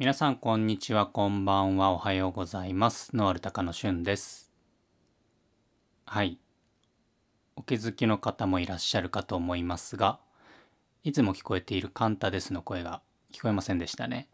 [0.00, 1.90] 皆さんこんにちはこんばんは。
[1.90, 3.14] おはようございます。
[3.14, 4.50] ノアルタカのしゅんです。
[6.06, 6.38] はい。
[7.54, 10.18] お気づきの方もいらっしゃるかと思いますが
[11.04, 14.30] いつも聞こえているカンタですの声が聞こえませんでしたね。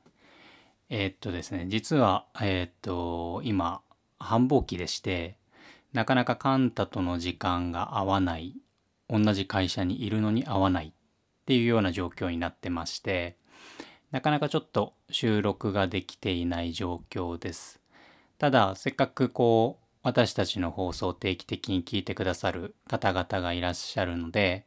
[0.88, 3.80] えー、っとですね実はえー、っと今
[4.20, 5.36] 繁忙期でして
[5.92, 8.54] なかなかカンタとの時間が合わない。
[9.10, 10.92] 同じ会社にいるのに合わないっ
[11.44, 13.36] ていうような状況になってまして
[14.12, 17.80] なかなかちょっと収録ができていない状況です。
[18.38, 24.64] ただ、せっかくこう、私たちの放送を定期的に聞いてくださる方々がいらっしゃるので、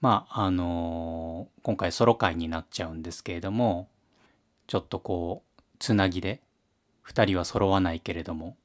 [0.00, 3.88] まあ、あのー、今回ソロ会になっちゃうんですけれども、
[4.66, 6.40] ちょっとこう、つなぎで、
[7.06, 8.56] 2人は揃わないけれども、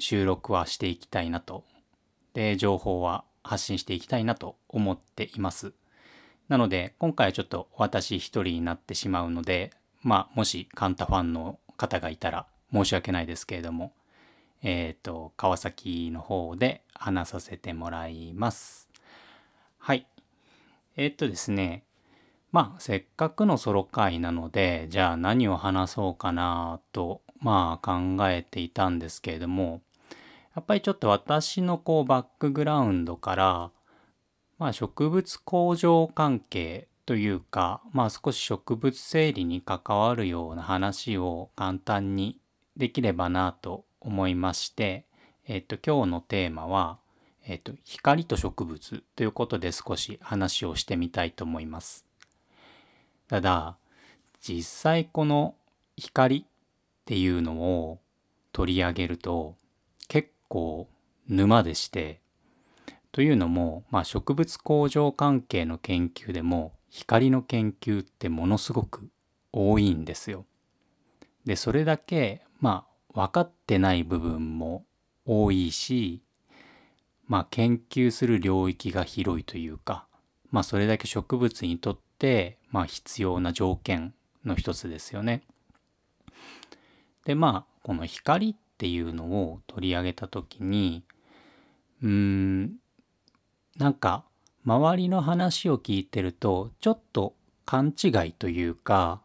[0.00, 1.64] 収録はしていきたいなと、
[2.32, 5.74] で、情報は発信していきたいなと思っています。
[6.48, 13.92] なので、今回はちょっと私一人になってしまうので、まあ、もしカンタファンの方がいたら申し訳ないですけれども、
[14.62, 18.88] えっ、ー、と、川崎の方で話させてもらいます。
[19.78, 20.06] はい。
[20.96, 21.84] えっ、ー、とですね、
[22.52, 29.82] まあ、せっかくのソロ会なので、じゃあ何を話そうかなと、まあ考えていたんですけれども、
[30.54, 33.70] やっぱりちょっと私のこうバックグラウンドから、
[34.64, 42.40] まあ、植物工場関係というか、まあ、少し植物整理に関わるような話を簡単に
[42.74, 45.04] できればなと思いまして、
[45.46, 46.96] えっと、今日のテーマは、
[47.44, 52.06] えっと、光と植物ということで少し話をしてみたいと思います。
[53.28, 53.76] ただ、
[54.40, 55.56] 実際この
[55.98, 56.44] 光っ
[57.04, 57.98] ていうのを
[58.52, 59.56] 取り上げると
[60.08, 60.88] 結構
[61.28, 62.22] 沼でして
[63.14, 69.08] というのも、まあ、植物工場関係の研究でも光の研究ってものすごく
[69.52, 70.44] 多いんですよ。
[71.44, 74.84] でそれだけまあ分かってない部分も
[75.26, 76.24] 多いし
[77.28, 80.08] まあ研究する領域が広いというか
[80.50, 84.12] まあそれだけ植物にとってまあ必要な条件
[84.44, 85.42] の一つですよね。
[87.24, 91.04] でまあこの光っていうのを取り上げた時に
[92.02, 92.80] うーん
[93.78, 94.24] なんか
[94.64, 99.20] 周りの話を聞いてるとちょっと勘違いというか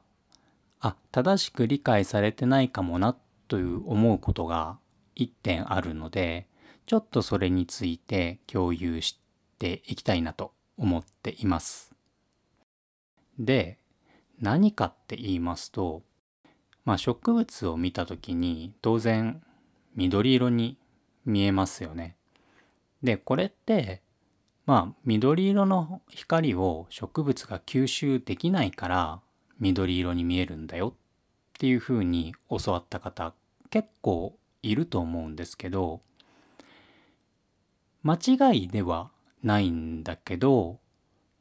[0.79, 3.15] あ正しく理解されてないかもな
[3.47, 4.79] という思うことが
[5.15, 6.47] 一点あるので
[6.85, 9.19] ちょっとそれについて共有し
[9.59, 11.93] ていきたいなと思っています。
[13.37, 13.77] で
[14.39, 16.01] 何かって言いますと
[16.85, 19.43] まあ植物を見た時に当然
[19.95, 20.77] 緑色に
[21.25, 22.15] 見えますよね。
[23.03, 24.01] でこれって
[24.69, 29.19] まあ緑色の光を植物が吸収できないから
[29.59, 30.93] 緑色に見えるんだよっ
[31.57, 33.33] ていうふうに教わった方
[33.71, 36.01] 結構いると思うんですけど
[38.03, 39.09] 間違いでは
[39.41, 40.77] ないんだけど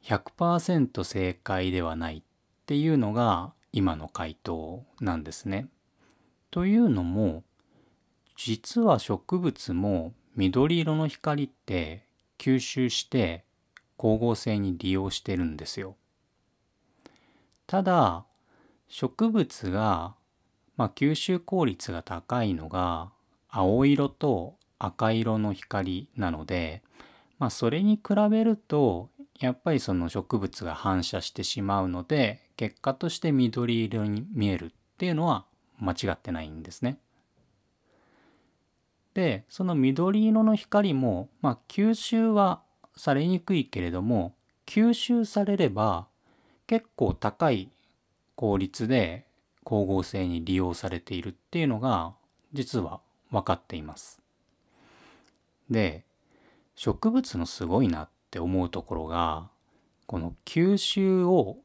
[0.05, 2.23] 100%正解ではないっ
[2.65, 5.67] ていうのが今の回答なんですね。
[6.49, 7.43] というのも
[8.35, 12.08] 実は植物も緑色の光って
[12.39, 13.43] 吸収して
[13.99, 15.95] 光合成に利用してるんですよ。
[17.67, 18.25] ただ
[18.87, 20.15] 植物が、
[20.75, 23.11] まあ、吸収効率が高いのが
[23.49, 26.81] 青色と赤色の光なので、
[27.37, 35.45] まあ、それに比べるとやっぱりその植物が反射してしまうので結果として緑色に見えるっていうのは
[35.77, 36.97] 間違ってないんですね。
[39.13, 42.61] でその緑色の光も、まあ、吸収は
[42.95, 46.07] されにくいけれども吸収されれば
[46.67, 47.69] 結構高い
[48.35, 49.25] 効率で
[49.63, 52.13] 光合成に利用されているっていうのが
[52.53, 54.19] 実は分かっています。
[55.69, 56.03] で
[56.75, 59.49] 植物のすごいなって思うところが
[60.05, 61.57] この吸収を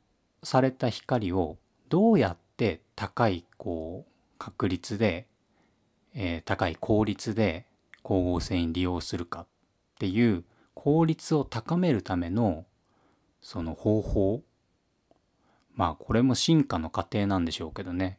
[0.43, 1.57] された光を
[1.89, 5.27] どうやって高いこう確率で
[6.15, 7.67] えー、高い効率で
[8.03, 9.47] 光合成に利用するかっ
[9.99, 10.45] ていう
[10.75, 12.67] 効率を高めるための
[13.41, 14.43] その方法
[15.75, 18.19] まあこれも進化の過程なんでしょうけどね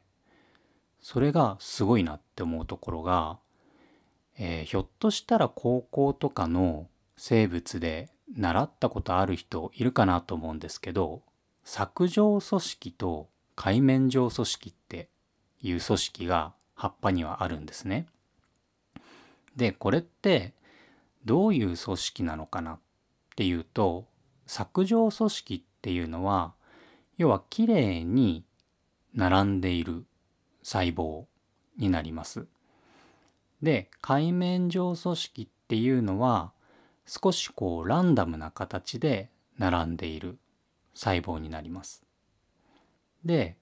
[1.01, 3.37] それがすごいなって思うところが、
[4.37, 6.87] えー、ひょっとしたら高校とかの
[7.17, 11.21] 生物で習ったことある人いるかなと思うんですけど
[11.63, 15.09] 削状組織と海綿状組織って
[15.61, 18.07] いう組織が葉っぱにはあるんですね。
[19.55, 20.53] でこれって
[21.23, 22.79] どういう組織なのかなっ
[23.35, 24.05] ていうと
[24.45, 26.53] 削状組織っていうのは
[27.17, 28.43] 要はきれいに
[29.13, 30.05] 並んでいる
[30.61, 31.25] 細胞
[31.77, 32.47] になります。
[33.61, 36.51] で海綿状組織っていうのは
[37.05, 40.37] 少しこうランダムな形で並んでいる
[40.93, 42.03] 細胞になります。
[43.23, 43.57] で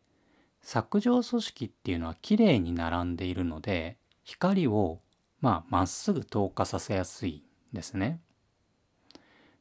[0.64, 5.00] 削状組織っていうのはきれいに並んでいるので光を
[5.42, 7.44] まあっすぐ透過させやすい
[7.74, 8.22] んですね。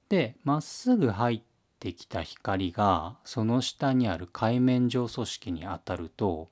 [0.08, 1.42] でまっすぐ入っ
[1.80, 6.50] てきた光がその下にある海綿状組織に当たると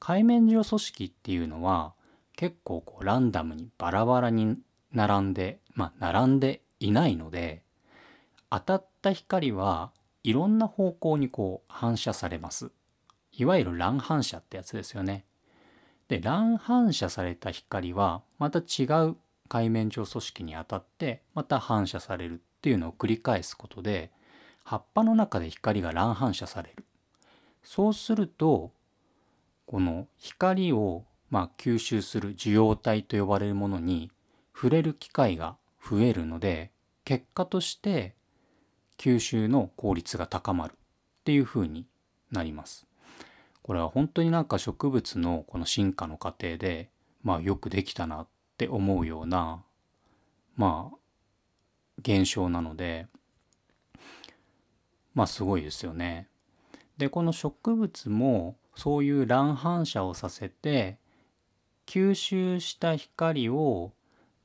[0.00, 1.94] 海綿状組織っていうのは
[2.34, 4.58] 結構こうランダムにバラバラに
[4.92, 7.62] 並んでまあ並んでいないので
[8.50, 9.92] 当たった光は
[10.24, 12.72] いろんな方向にこう反射されます。
[13.36, 15.24] いわゆる乱反射ってやつですよね。
[16.08, 19.16] で乱反射された光はまた違う
[19.48, 24.10] 海綿状組織に当たってまた反射されるっていうのを繰り返すことで
[24.64, 26.84] 葉っぱの中で光が乱反射される。
[27.62, 28.72] そうすると
[29.66, 34.10] この光をまあ吸収する受容体と呼ばれるものに
[34.54, 36.70] 触れる機会が増えるので
[37.04, 38.14] 結果として
[38.98, 40.76] 吸収の効率が高まるっ
[41.24, 41.86] ていうふうに
[42.30, 42.86] なります。
[43.66, 46.88] これは本当になんか植物のこの進化の過程で
[47.24, 48.26] まあよくできたなっ
[48.56, 49.64] て思うような
[50.56, 50.96] まあ
[51.98, 53.08] 現象なので
[55.14, 56.28] まあすごいですよね。
[56.96, 60.98] でこの植物もそういう乱反射をさせて
[61.86, 63.90] 吸収した光を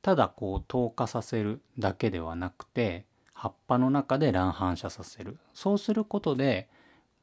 [0.02, 6.68] ただこう透過させるだけではなくて葉っぱの中で乱反射させるそうすることで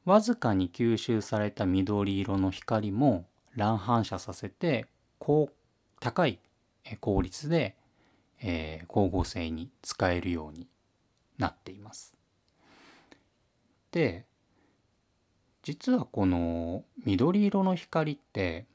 [0.04, 4.86] わずかに吸収された緑色の光も乱反射させて
[5.18, 5.50] 高
[6.00, 6.38] 高い
[7.00, 7.76] 効率で、
[8.42, 10.66] えー、光合成に使えるように
[11.38, 12.14] なっています。
[13.92, 14.24] で
[15.62, 18.66] 実はこの緑色の光って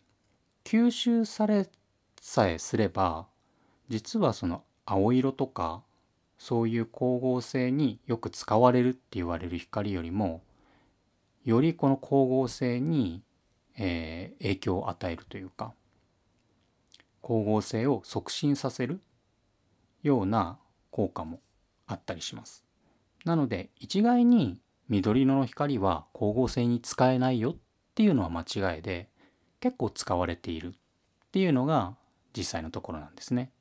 [0.64, 1.68] 吸収され
[2.22, 3.28] さえすれば
[3.90, 5.84] 実はその青色とか
[6.38, 10.42] そういう光合成によく使われるって言われる光よりも
[11.46, 13.22] よりこの光合成に、
[13.78, 15.74] えー、影響を与えるというか
[17.22, 19.00] 光合成を促進させる
[20.04, 20.58] ような
[20.92, 21.40] 効果も
[21.88, 22.64] あったりします。
[23.26, 24.60] なので一概に
[24.90, 27.56] 緑色の光は光合成に使えないよっ
[27.96, 29.10] ていうのは間違いで
[29.60, 30.72] 結構使われているっ
[31.32, 31.96] ていうのが
[32.38, 33.52] 実際のところなんですね。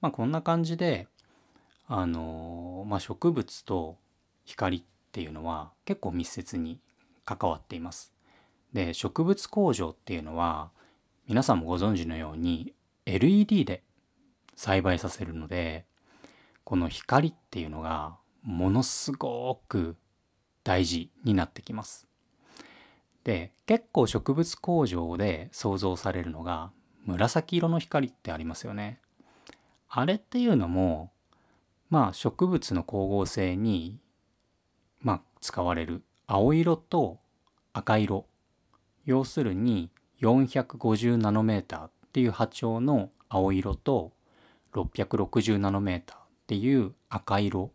[0.00, 1.06] まあこんな感じで
[1.90, 3.96] あのまあ、植物と
[4.44, 6.80] 光っていうのは結構密接に
[7.24, 8.12] 関わっています。
[8.72, 10.70] で植物工場っていうのは
[11.26, 12.74] 皆さんもご存知のように
[13.06, 13.82] LED で
[14.54, 15.86] 栽培させるので
[16.64, 19.96] この光っていうのがものすごく
[20.64, 22.06] 大事になってきます。
[23.24, 26.70] で結構植物工場で想像されるのが
[27.04, 29.00] 紫色の光ってありますよね。
[29.88, 31.10] あれっていうのも
[31.90, 33.98] まあ植物の光合成に
[35.00, 37.18] まあ使われる青色と
[37.72, 38.26] 赤色
[39.04, 39.90] 要するに
[40.20, 44.12] 450ナノメーターっていう波長の青色と
[44.74, 47.70] 660ナノメーターっていう赤色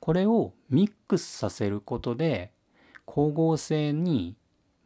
[0.00, 2.52] これをミックスさせることで
[3.06, 4.36] 光合成に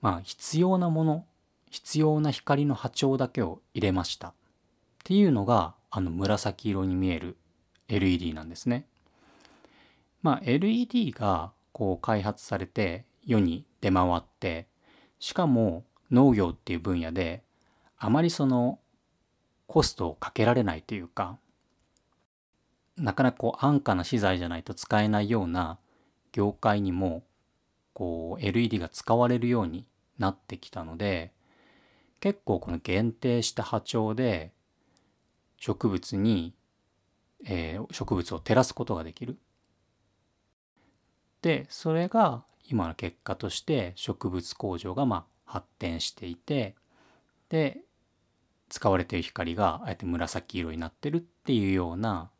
[0.00, 1.26] まあ必要なもの
[1.70, 4.32] 必要な光の波長だけを入れましたっ
[5.04, 7.36] ていうのがあの紫色に見える
[7.88, 8.86] LED なんですね。
[10.22, 14.66] まあ LED がこう開発されて世に出回って
[15.18, 17.42] しかも農業っていう分野で
[17.98, 18.78] あまりその
[19.66, 21.38] コストをかけられないというか
[22.96, 25.78] なかなかこう安価な資材じゃないと使えないような
[26.32, 27.22] 業界にも
[27.92, 29.86] こう LED が使われるように
[30.18, 31.32] なってきたので
[32.20, 34.52] 結構この限定した波長で
[35.56, 36.54] 植物に、
[37.46, 39.38] えー、植物を照らすことができる。
[41.42, 46.76] でそれが今の結果として植物工場がま発展していて
[47.48, 47.80] で
[48.68, 52.30] 使われている光があえて紫色になってるっていうような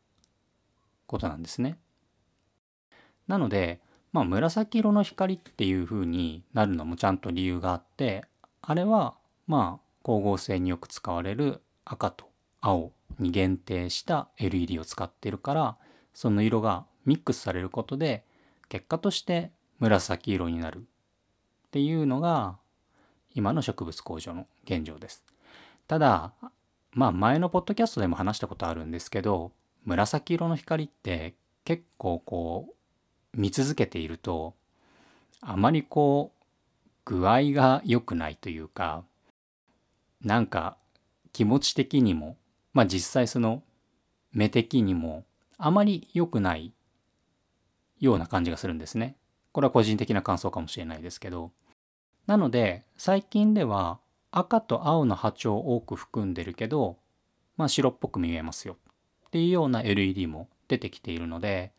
[1.05, 1.77] ことなんですね。
[3.27, 3.81] なので、
[4.13, 8.23] まあ、紫色の光っていう風になるのもちゃんと理由があって
[8.61, 9.15] あれは
[9.47, 12.29] まあ光合成によく使われる赤と
[12.61, 15.77] 青に限定した LED を使ってるから
[16.13, 18.23] その色がミックスされることで
[18.71, 20.81] 結果として紫色になるっ
[21.71, 22.55] ていうのが
[23.35, 25.25] 今の植物工場の現状です。
[25.89, 26.31] ただ
[26.93, 29.51] まあ前のポッドキャストでも話したことあるんですけど
[29.83, 31.35] 紫色の光って
[31.65, 32.69] 結構こ
[33.33, 34.53] う見続けていると
[35.41, 36.43] あまりこう
[37.03, 39.03] 具合が良くないというか
[40.23, 40.77] なんか
[41.33, 42.37] 気持ち的にも
[42.71, 43.63] まあ実際その
[44.31, 45.25] 目的にも
[45.57, 46.71] あまり良くない
[48.01, 49.15] ような感じがするんですね。
[49.53, 51.51] これは個人的な感想かもしれないですけど。
[52.27, 53.99] なので最近では
[54.31, 56.97] 赤と青の波長を多く含んでるけど、
[57.57, 58.77] まあ白っぽく見えますよ
[59.27, 61.73] っていうような LED も出てきているので、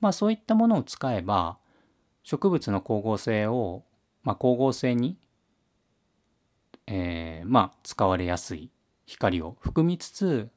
[0.00, 1.58] まあそういったものを使えば
[2.22, 3.82] 植物の光合成を、
[4.22, 5.16] まあ、光合成に、
[6.86, 8.70] えー、まあ使われやすい
[9.06, 10.50] 光を含みつつ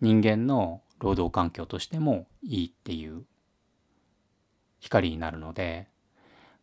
[0.00, 3.24] 人間の労働環境としてもいいっていう
[4.82, 5.86] 光になるので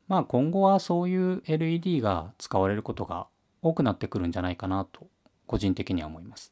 [0.08, 3.28] まあ今後はそういう LED が使われることが
[3.62, 5.08] 多くなってくるんじゃないかなと
[5.48, 6.52] 個人的には思います。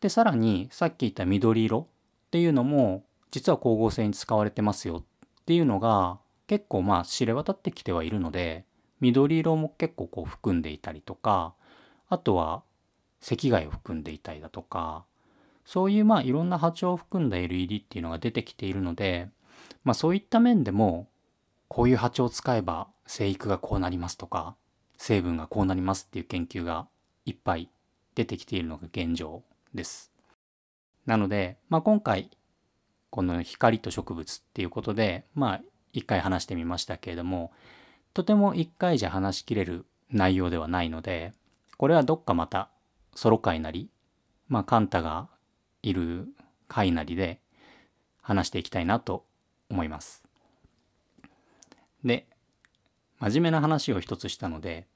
[0.00, 1.86] でさらにさっき言った緑色
[2.26, 8.64] っていうのも実は光合成に使われてますよっていうのが結構まあ知れ渡ってきてはいるので
[9.00, 11.54] 緑色も結構こう含んでいたりとか
[12.08, 12.62] あとは
[13.24, 15.04] 赤外を含んでいたりだとか
[15.64, 19.28] そういうまあいろんな波長を含んだ LED っていうのが出てきているので
[19.84, 21.08] まあそういった面でも
[21.68, 24.56] こういう波長を使えば生育がこうなりますとか
[24.98, 26.86] 成分がこうなりますっていう研究が
[27.24, 27.70] いっぱい
[28.14, 29.42] 出てきているのが現状
[29.74, 30.12] です。
[31.06, 32.30] なので、まあ、今回
[33.10, 35.60] この光と植物っていうことでまあ
[35.92, 37.52] 一回話してみましたけれども
[38.14, 41.32] とても一回じゃ話しきれる内容ではないので
[41.76, 42.70] これはどっかまた
[43.14, 43.90] ソロ会なり
[44.48, 45.28] まあカンタが
[45.82, 46.28] いる
[46.68, 47.40] 会なりで
[48.22, 49.24] 話していきたいなと
[49.72, 50.22] 思います。
[52.04, 52.26] で
[53.18, 54.86] 真面目な話を一つしたので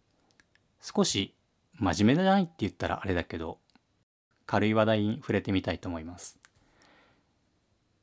[0.82, 1.34] 少し
[1.78, 3.58] 真面目じゃないって言ったらあれだけど
[4.44, 6.38] 軽い話題に触れてみたいと思います。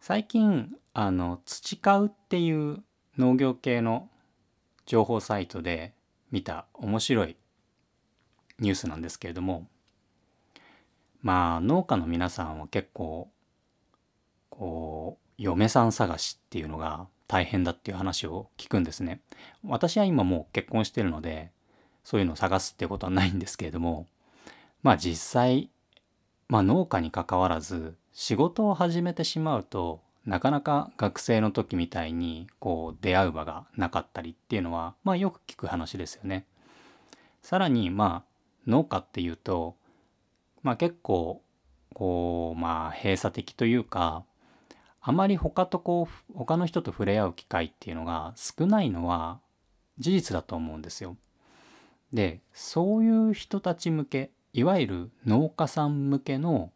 [0.01, 2.83] 最近あの土買うっていう
[3.17, 4.09] 農業系の
[4.85, 5.93] 情報サイトで
[6.31, 7.37] 見た面白い
[8.59, 9.67] ニュースなんですけれども
[11.21, 13.29] まあ農家の皆さんは結構
[14.49, 19.19] こう嫁さん探しっていうのが大変だっていう話を聞くんですね。
[19.65, 21.51] 私は今もう結婚してるので
[22.05, 24.07] そういうのを探すってことはないんですけれども
[24.83, 25.69] まあ実際
[26.47, 36.45] まあ農家にかかわらず仕事を始めてしまうとなかなか学生の時みたいにこう出会う場がなかったりっていうのはまあよく聞く話ですよね。
[37.41, 38.33] さらにまあ
[38.65, 39.75] 農家っていうと
[40.61, 41.41] まあ結構
[41.93, 44.23] こうまあ閉鎖的というか
[45.05, 49.41] あまり他とこう他の人と触れ合う機会っていうのが少ないのは
[49.99, 51.17] 事実だと思うんですよ。
[52.13, 56.71] でそういう人たち向けいわゆる農家さん向けの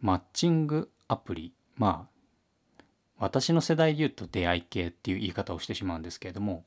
[0.00, 2.84] マッチングアプリまあ
[3.18, 6.64] 私の世代で言うと出会い系っていう言い方をしてしまうんですけれども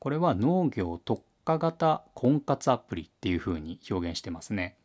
[0.00, 4.76] これは農業特化型婚活アプリっていうふうに表現してますね。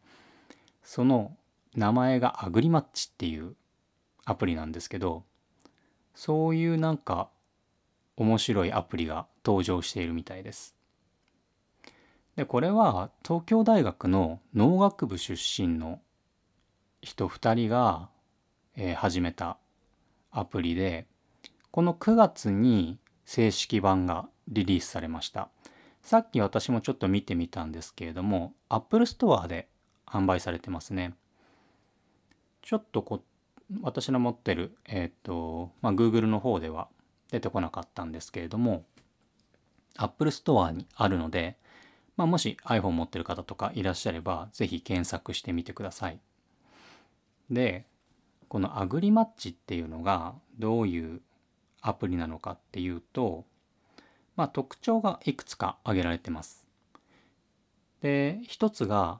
[0.83, 1.35] その
[1.75, 3.55] 名前がアグリマッチっていう
[4.25, 5.23] アプリなんですけど
[6.15, 7.29] そういうなんか
[8.17, 10.75] 面白いアプリが登場しているみたいです。
[12.35, 15.99] でこれは東京大学の農学部出身の
[17.01, 18.09] 人2人が、
[18.75, 19.57] えー、始めた
[20.31, 21.05] アプリで
[21.71, 25.49] この9月に正式版がリリースされました
[26.01, 29.67] さっき私もちょっと見てみたんですけれども Apple Store で
[30.05, 31.13] 販売されてますね
[32.61, 33.21] ちょっとこ
[33.81, 36.87] 私の持ってる、えっ、ー、と、まあ、Google の方では
[37.31, 38.83] 出てこなかったんですけれども、
[39.97, 41.57] Apple Store にあるので、
[42.17, 46.19] まあ、もし iPhone 持ってる方とかいらっしゃれば、ぜひ検索してみてください。
[47.49, 47.85] で、
[48.47, 51.21] このアグリマッチっていうのがどういう
[51.81, 53.45] アプリなのかっていうと、
[54.35, 56.65] まあ、特徴がいくつか挙げられてます。
[58.01, 59.19] で、一つが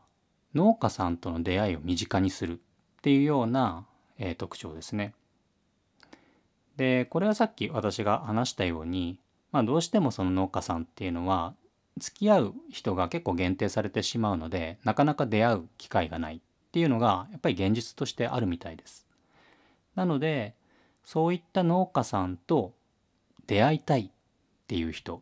[0.55, 3.85] 農家さんとの出会いを身近にするっていうような
[4.19, 5.13] えー、特徴ですね。
[6.77, 9.19] でこれはさっき私が話したように、
[9.51, 11.53] まあ、どうしてもその農家さんっていうのは
[11.97, 16.39] 付き合う人が結構限定されてしまうのでなかなか出会う機会がないっ
[16.71, 19.05] ていうのがやっぱり現実としてあるみたいです。
[19.95, 20.55] なので
[21.03, 22.73] そういった農家さんと
[23.47, 24.09] 出会いたいっ
[24.67, 25.21] ていう人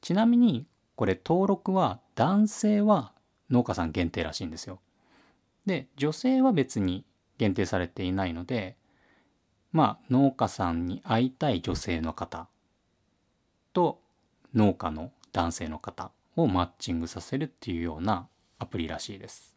[0.00, 0.66] ちなみに
[0.96, 3.12] これ登録は男性は
[3.50, 4.80] 農家さん限定らしいんですよ。
[5.66, 7.04] で女性は別に
[7.38, 8.76] 限定されていないので
[9.72, 12.48] まあ農家さんに会いたい女性の方
[13.72, 14.00] と
[14.54, 19.56] 農家の男性の方をマッチングさせるっていうようなアプリらしいです。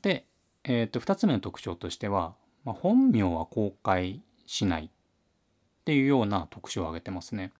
[0.00, 0.26] で、
[0.64, 4.88] えー、と2つ目の特徴としては、まあ、本名は公開しないっ
[5.84, 7.52] ていうような特徴を挙げてますね。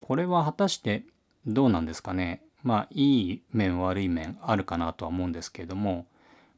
[0.00, 1.04] これは果たして
[1.46, 6.06] どうなんですかねまあいい面悪い面あるかなとは思うんですけれども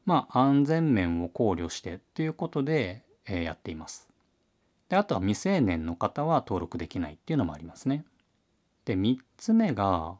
[0.05, 4.07] まあ安全面を考慮してということで、え、やっています。
[4.89, 8.05] であとは未成年の方は登録できないっていうのもありますね。
[8.85, 10.17] で3つ目が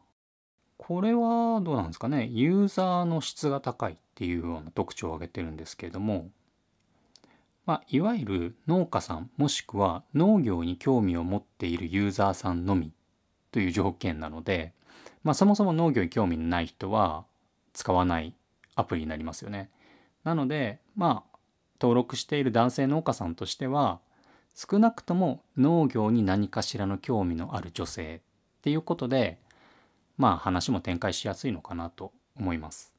[0.78, 6.30] これはどうなんですかねユーザーの質が高いっていうような特徴を挙げてるんですけれども
[7.70, 12.94] まあ、いわゆる農家さんもしくは農業に興味を持っているユーザーさんのみ
[13.52, 14.74] という条件なので、
[15.24, 17.26] まあ、そもそも農業に興味のない人は
[17.74, 18.34] 使わない
[18.80, 19.70] アプリになりますよね。
[20.24, 21.38] なのでまあ
[21.82, 24.00] 登録している男性農家さんとしては
[24.56, 28.20] 少なくとも農業に何かしらの興味のある女性っ
[28.62, 29.40] ていうことで
[30.18, 32.94] まあ話も展開しやすいのかなと思います。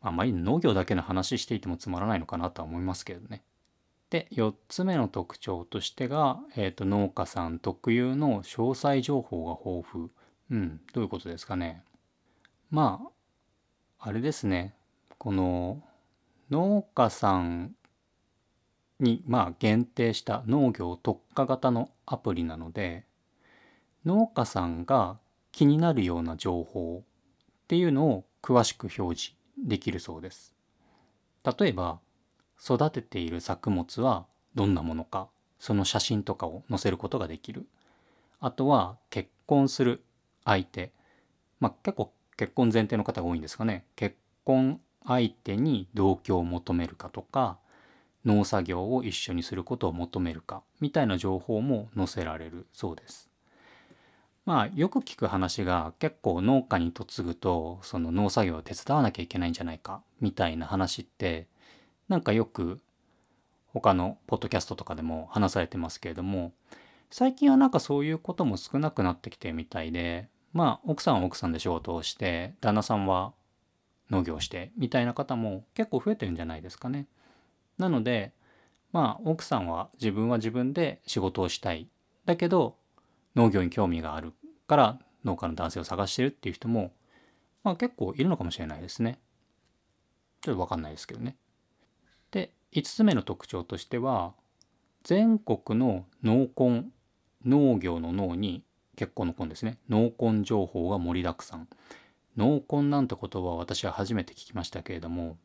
[0.00, 3.42] あまり農業だけの話していてもつまらないのかなとは思いますけどね。
[4.10, 10.10] で4つ目の特徴としてが、えーと、農家さん特有の詳細情報が豊富。
[10.50, 11.82] うん、どういうことですかね。
[12.70, 13.10] まあ、
[13.98, 14.74] あれですね。
[15.18, 15.82] この
[16.50, 17.74] 農家さん
[19.00, 23.06] にまあ限定した農業特化型のアプリなので
[24.04, 25.18] 農家さんが
[25.52, 30.54] 気になるような情報っていうのを詳しく表示できるそうです。
[31.58, 32.00] 例えば
[32.62, 37.66] 育てている作物はどんなものかその写真とかを載せることができる。
[38.40, 40.04] あとは結婚する
[40.44, 40.92] 相手
[41.60, 47.58] まあ結構結婚前提の方が多いんですかね結婚相手に同居を求めるかとか
[48.24, 53.28] 農作業を一緒にすることを求めるかみたいな情報も載せられるそうです。
[54.46, 61.46] まあよく聞く話が結構農家に嫁ぐとその農作業を手伝わなきゃいけないんじゃないかみたいな話って
[62.08, 62.80] なんかよく
[63.72, 66.52] 他のポッドキャストとかでも話されてますけれども
[67.10, 73.34] 最近はなんかそういうことも少なくなってきてみたいでまあ奥さんは奥さんで仕事をして旦那さんは
[74.10, 77.06] 農業してみたいな方も結構増えてるんじゃないですかね。
[77.76, 78.32] なので
[78.92, 81.88] まあ奥さんは自分は自分で仕事をしたい
[82.24, 82.76] だけど
[83.34, 84.32] 農業に興味がある
[84.68, 86.92] から農家の男性を探してるっていう人も、
[87.64, 89.18] まあ、結構いるのかもしれないですね。
[90.40, 91.36] ちょっと分かんないですけどね。
[92.30, 94.34] で5つ目の特徴としては
[95.02, 96.84] 全国の農村
[97.44, 98.62] 農業の農に
[98.94, 99.78] 結婚の婚ですね。
[99.88, 101.68] 農村情報が盛りだくさん。
[102.36, 105.38] 農村なんて言葉は私は初めて聞きましたけれども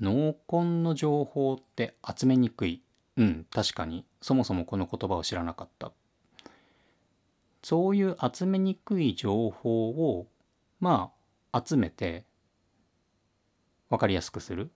[0.00, 2.82] 農村の情報って集めにくい。
[3.16, 4.04] うん確かに。
[4.22, 5.92] そもそもこの言葉を知らなかった。
[7.62, 10.28] そういう集めにくい情報を
[10.80, 11.12] ま
[11.52, 12.24] あ集めて
[13.90, 14.70] 分かりやすくする。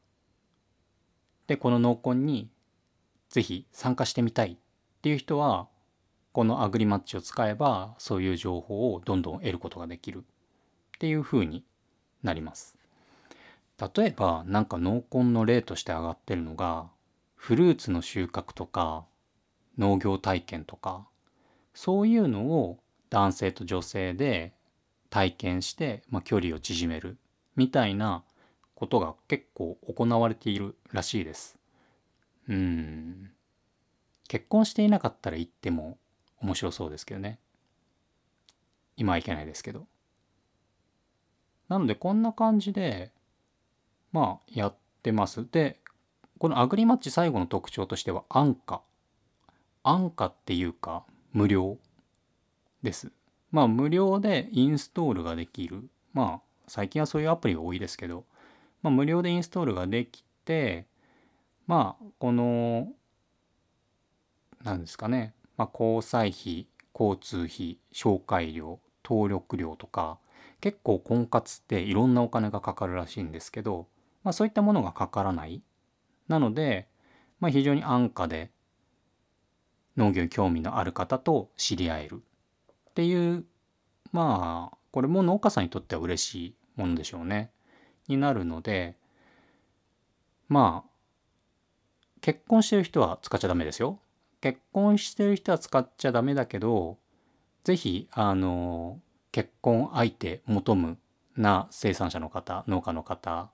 [1.47, 2.51] でこの濃紺に
[3.29, 4.57] 是非参加してみたいっ
[5.03, 5.68] ていう人は
[6.33, 10.23] このアグリマッチを使えばそういう情報をどんどん得ることができるっ
[10.99, 11.64] ていう風に
[12.23, 12.77] なります。
[13.97, 16.88] 例えばなんか濃紺の例として上がってるのが
[17.35, 19.05] フルーツの収穫とか
[19.77, 21.07] 農業体験とか
[21.75, 22.79] そういうのを
[23.11, 24.53] 男性と女性で
[25.11, 27.18] 体験して、まあ、距離を縮める
[27.57, 28.25] みたいな
[28.75, 31.59] ことが結構行われているらしいです。
[32.49, 33.31] うん。
[34.29, 35.99] 結婚していなかったら行っても
[36.42, 37.38] 面白そうですけどね。
[38.96, 39.87] 今はいけないですけど。
[41.68, 43.12] なのでこんな感じで
[44.12, 45.46] まあやってます。
[45.50, 45.78] で
[46.38, 48.83] このアグリマッチ最後の特徴としては安価。
[49.85, 51.78] 安価っていうか無料
[52.83, 53.12] です。
[53.50, 55.88] まあ無料でインストールができる。
[56.12, 58.24] まあ最近はそういうアプリが多いですけど、
[58.83, 60.87] まあ、無料でインストールができて、
[61.66, 62.88] まあこの、
[64.62, 70.18] 何ですかね、まあ、交際費、交通費、紹介料、登録料とか、
[70.61, 73.87] 結構婚活っていろんなお金がかかるらしいんですけど、
[74.25, 75.62] まあ、そういったものがかからない。
[76.27, 76.88] なので、
[77.38, 78.51] まあ、非常に安価で
[79.96, 82.22] 農業に興味のある方と知り合える
[82.90, 83.44] っていう
[84.11, 87.51] まあこれも農家さんにとっては嬉しいものでしょうね。
[88.09, 88.96] になるので
[90.48, 90.90] まあ
[92.20, 93.98] 結婚してる人は使っちゃダメですよ。
[94.42, 96.98] 結婚してる人は使っちゃダメだけど
[97.64, 99.00] 是非あの
[99.31, 100.98] 結婚相手求む
[101.37, 103.50] な生産者の方農家の方。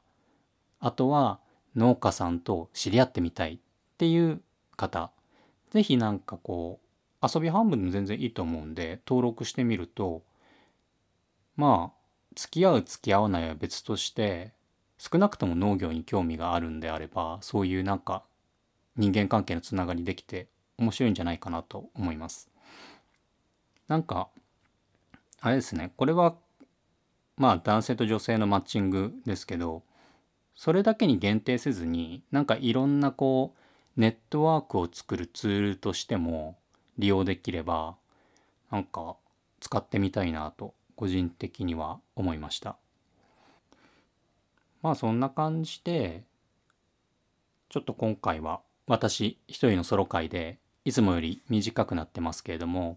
[0.81, 1.41] あとは
[1.77, 3.59] 農家さんと知り合ってみたいっ
[3.99, 4.41] ていう
[4.77, 5.13] 方。
[5.71, 6.81] 是非なんかこ
[7.23, 10.23] う遊び半分でも全然いいと思うんで登録してみると
[11.57, 11.99] まあ
[12.35, 14.53] 付き合う付き合わないは別として
[14.97, 18.23] 少なくとも農業に興味があるんであればそういうなんか
[18.97, 20.49] 人間関係のつながりできて
[20.79, 22.51] 面白いんじゃないかなと思います。
[23.89, 24.29] なんか
[25.41, 26.37] あれですねこれは
[27.37, 29.83] まあ男性と女性のマッチングですけど
[30.55, 33.55] それだけに限定せずになんかいろんなこ
[33.97, 36.59] うネットワークを作るツールとしても
[36.99, 37.97] 利用できれば
[38.71, 39.17] なんか
[39.61, 42.77] 使ってみたいなと個人的には思いました
[44.83, 46.25] まあそんな感じで
[47.69, 52.97] ちょっと今回は私一人のソロ会でいつもより短くなってますけれども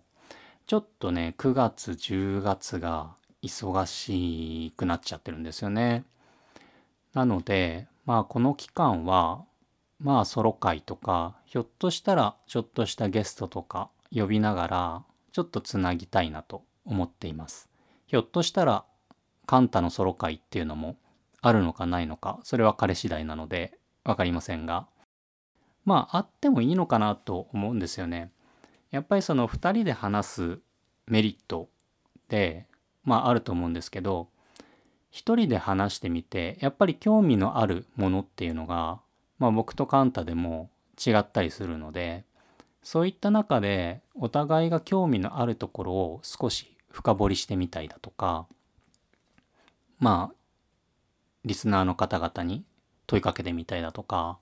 [0.65, 6.05] ちょっとね9月10月が忙しくなっちゃってるんですよね。
[7.13, 9.43] なのでまあこの期間は
[9.99, 17.67] まあソロ会とかひょっとしたらちょっとしたゲストとか呼びながらちょっとつなぎたいなと思っています。
[18.07, 18.85] ひょっとしたら
[19.47, 20.95] カンタのソロ会っていうのも
[21.41, 24.87] あるのかないのかそれは彼次第なので分かりませんが。
[25.85, 28.31] まああってもいいのかなと思うんですよね。
[28.91, 30.59] やっぱりその2人で話す
[31.07, 31.69] メリット
[32.27, 32.67] で
[33.03, 34.29] まああると思うんですけど
[35.09, 39.01] 一人で話してみてやっぱり興味のあるものっていうのが、
[39.39, 40.69] まあ、僕とカンタでも
[41.05, 42.25] 違ったりするので
[42.83, 48.47] そういった中でお互いが興味のあるところを少し深掘りしてみたいだとか
[49.99, 50.35] まあ
[51.43, 52.63] リスナーの方々に
[53.07, 54.37] 問いかけてみたいだとか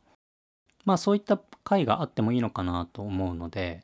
[0.85, 3.83] まあそういった回があってもいいのかなと思うので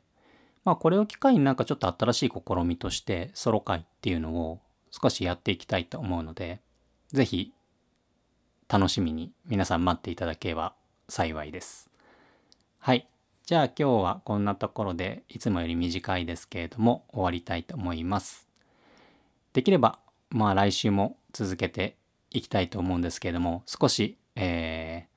[0.64, 6.60] まあこれを機会になんかちょっと新しい試みとしてソロ会っていうのを少しやっていきたいと思うので
[7.12, 7.52] ぜひ
[8.68, 10.74] 楽しみに皆さん待っていただければ
[11.08, 11.88] 幸いです。
[12.78, 13.06] はい。
[13.44, 18.48] じゃあ今日はこんなところでいつもより短いですけれども終わりたいと思います。
[19.52, 21.96] できればまあ来週も続けて
[22.30, 25.15] いきたいと思うんですけれども少し、えー、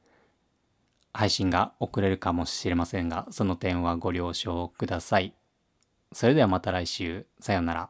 [1.19, 5.33] 配信が遅れるかもしれませんがその点はご了承ください。
[6.13, 7.89] それではまた来週さようなら。